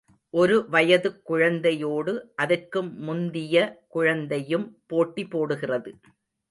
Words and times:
ஒரு 0.33 0.55
வயதுக் 0.69 1.19
குழந்தையோடு 1.29 2.13
அதற்கும் 2.35 2.99
முந்திய 2.99 3.55
குழந்தையும் 3.87 4.67
போட்டி 4.87 5.25
போடுகிறது. 5.27 5.93